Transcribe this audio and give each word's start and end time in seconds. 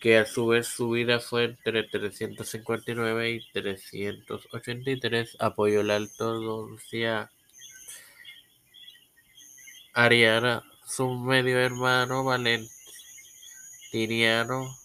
que 0.00 0.18
a 0.18 0.26
su 0.26 0.46
vez 0.46 0.68
su 0.68 0.90
vida 0.90 1.18
fue 1.20 1.44
entre 1.44 1.84
359 1.84 3.30
y 3.30 3.40
383, 3.52 5.36
apoyó 5.40 5.82
la 5.82 5.96
ortodoxia 5.96 7.30
ariana, 9.92 10.62
su 10.86 11.10
medio 11.10 11.58
hermano 11.58 12.24
Valentiniano, 12.24 14.76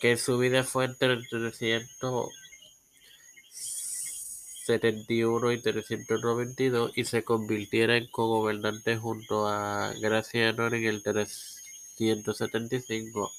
que 0.00 0.16
su 0.16 0.38
vida 0.38 0.64
fue 0.64 0.86
entre 0.86 1.12
371 4.66 5.52
y 5.52 5.60
392 5.60 6.92
y 6.94 7.04
se 7.04 7.24
convirtiera 7.24 7.96
en 7.96 8.06
cogobernante 8.08 8.96
junto 8.96 9.48
a 9.48 9.92
Graciano 10.00 10.66
en 10.68 10.84
el 10.84 11.02
3 11.02 11.62
175 11.96 13.32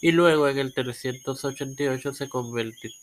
y 0.00 0.12
luego 0.12 0.48
en 0.48 0.58
el 0.58 0.72
388 0.72 2.14
se 2.14 2.28
convertiría 2.28 2.94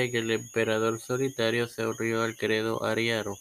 en 0.00 0.16
el 0.16 0.30
emperador 0.30 1.00
solitario, 1.00 1.68
se 1.68 1.86
unió 1.86 2.22
al 2.22 2.36
credo 2.36 2.84
ariano. 2.84 3.36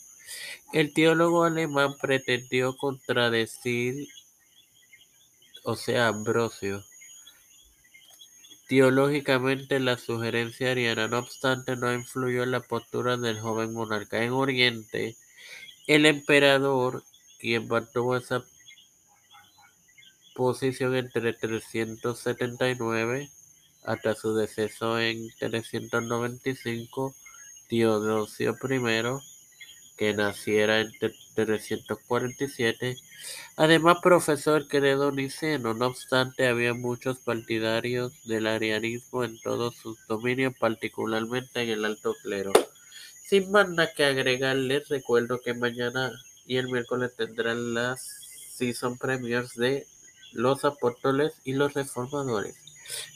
El 0.73 0.93
teólogo 0.93 1.43
alemán 1.43 1.95
pretendió 1.99 2.75
contradecir, 2.75 4.07
o 5.63 5.75
sea, 5.75 6.07
Ambrosio, 6.07 6.83
teológicamente 8.69 9.79
la 9.79 9.97
sugerencia 9.97 10.71
ariana, 10.71 11.07
no 11.07 11.17
obstante, 11.17 11.75
no 11.75 11.91
influyó 11.91 12.43
en 12.43 12.51
la 12.51 12.59
postura 12.59 13.17
del 13.17 13.39
joven 13.39 13.73
monarca. 13.73 14.23
En 14.23 14.31
Oriente, 14.31 15.17
el 15.87 16.05
emperador, 16.05 17.03
quien 17.39 17.67
mantuvo 17.67 18.15
esa 18.15 18.45
posición 20.35 20.95
entre 20.95 21.33
379 21.33 23.31
hasta 23.85 24.13
su 24.13 24.35
deceso 24.35 24.99
en 24.99 25.27
395, 25.39 27.15
Teodosio 27.69 28.55
I, 28.69 28.79
que 29.99 30.13
naciera 30.13 30.79
en 30.79 30.91
347, 31.35 32.95
además 33.57 33.97
profesó 34.01 34.55
el 34.55 34.69
credo 34.69 35.11
niceno. 35.11 35.73
No 35.73 35.87
obstante, 35.87 36.47
había 36.47 36.73
muchos 36.73 37.17
partidarios 37.19 38.13
del 38.23 38.47
arianismo 38.47 39.25
en 39.25 39.37
todos 39.41 39.75
sus 39.75 39.97
dominios, 40.07 40.53
particularmente 40.57 41.63
en 41.63 41.69
el 41.71 41.83
alto 41.83 42.15
clero. 42.23 42.53
Sin 43.27 43.51
más 43.51 43.67
nada 43.67 43.91
que 43.93 44.05
agregarles, 44.05 44.87
recuerdo 44.87 45.41
que 45.41 45.53
mañana 45.53 46.13
y 46.45 46.55
el 46.55 46.71
miércoles 46.71 47.13
tendrán 47.17 47.73
las 47.73 48.01
season 48.53 48.97
premiers 48.97 49.53
de 49.55 49.85
los 50.31 50.63
apóstoles 50.63 51.33
y 51.43 51.51
los 51.51 51.73
reformadores. 51.73 52.55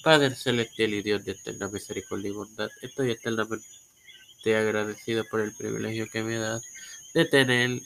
Padre 0.03 0.35
celestial 0.35 0.93
y 0.95 1.01
Dios 1.01 1.23
de 1.23 1.31
eterna 1.31 1.69
misericordia 1.69 2.29
y 2.29 2.33
bondad, 2.33 2.69
estoy 2.81 3.11
eternamente 3.11 3.65
agradecido 4.51 5.23
por 5.29 5.39
el 5.39 5.53
privilegio 5.53 6.07
que 6.09 6.23
me 6.23 6.37
das 6.37 6.61
de 7.13 7.25
tener 7.25 7.81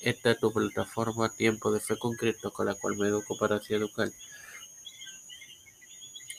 esta 0.00 0.34
tu 0.34 0.52
plataforma 0.52 1.28
Tiempo 1.30 1.70
de 1.70 1.80
Fe 1.80 1.98
con 1.98 2.14
Cristo 2.16 2.52
con 2.52 2.66
la 2.66 2.74
cual 2.74 2.96
me 2.96 3.08
educo 3.08 3.36
para 3.38 3.56
así 3.56 3.74
educar. 3.74 4.10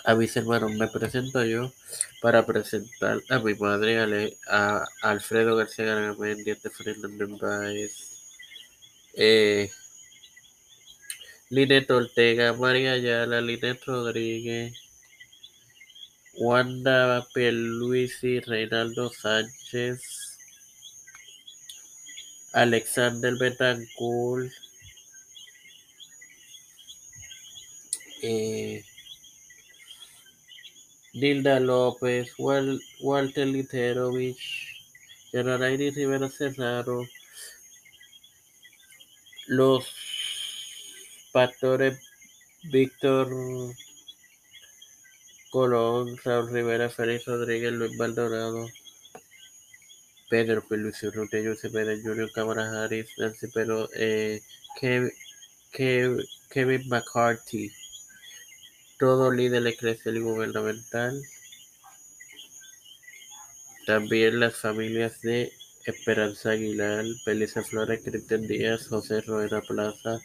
A 0.04 0.16
mis 0.16 0.36
hermanos 0.36 0.72
me 0.74 0.88
presento 0.88 1.46
yo 1.46 1.72
para 2.22 2.46
presentar 2.46 3.22
a 3.30 3.40
mi 3.40 3.54
madre, 3.54 4.38
a, 4.48 4.84
Alfredo 5.04 5.56
García 5.56 5.86
Garamendi, 5.86 6.56
de 6.56 6.70
Fernández 6.70 7.40
Baez, 7.40 7.94
eh, 9.14 9.70
Linet 11.50 11.90
Ortega, 11.92 12.54
María 12.54 12.94
Ayala, 12.94 13.42
Linet 13.42 13.84
Rodríguez, 13.86 14.74
Wanda 16.42 17.24
Pierluisi, 17.36 18.40
Reinaldo 18.44 19.12
Sánchez, 19.12 20.02
Alexander 22.52 23.38
Betancourt, 23.38 24.52
eh, 28.24 28.84
Nilda 31.14 31.60
López, 31.60 32.34
Walter 32.40 33.46
Literovich, 33.46 34.42
Yanarairi 35.34 35.92
Rivera 35.92 36.28
Cerraro, 36.28 37.08
los 39.46 39.86
pastores 41.32 42.00
Víctor 42.64 43.30
Colón, 45.52 46.18
Raúl 46.24 46.52
Rivera, 46.52 46.90
Félix 46.90 47.26
Rodríguez, 47.26 47.74
Luis 47.74 47.96
Maldonado, 47.98 48.68
Pedro 50.30 50.64
Luis 50.70 51.04
Urrutia, 51.04 51.44
José 51.44 51.70
Pérez 51.70 52.02
Junior, 52.04 52.32
Cámara 52.32 52.84
Harris, 52.84 53.10
Nancy 53.18 53.48
Pero, 53.54 53.90
eh, 53.94 54.42
Kevin, 54.80 55.12
McCarthy, 56.88 57.70
todo 58.98 59.30
líder 59.30 59.68
eclesial 59.68 60.16
y 60.16 60.22
gubernamental. 60.22 61.22
También 63.86 64.40
las 64.40 64.56
familias 64.56 65.20
de 65.22 65.52
Esperanza 65.86 66.52
Aguilar, 66.52 67.04
Pelisa 67.26 67.62
Flores, 67.62 68.00
Cristian 68.02 68.48
Díaz, 68.48 68.88
José 68.88 69.20
Roera 69.22 69.62
Plaza, 69.62 70.22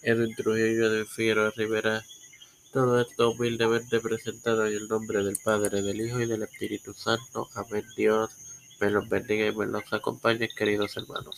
Edwin 0.00 0.34
Trujillo 0.34 0.88
de 0.88 1.04
Figueroa 1.04 1.52
Rivera. 1.54 2.02
Todo 2.74 3.00
esto 3.00 3.30
humildemente 3.30 4.00
presentado 4.00 4.66
en 4.66 4.72
el 4.74 4.88
nombre 4.88 5.22
del 5.22 5.38
Padre, 5.44 5.80
del 5.80 6.00
Hijo 6.00 6.20
y 6.20 6.26
del 6.26 6.42
Espíritu 6.42 6.92
Santo. 6.92 7.48
Amén 7.54 7.84
Dios. 7.96 8.30
Me 8.80 8.90
los 8.90 9.08
bendiga 9.08 9.46
y 9.46 9.54
me 9.54 9.66
los 9.66 9.84
acompañe, 9.92 10.48
queridos 10.48 10.96
hermanos. 10.96 11.32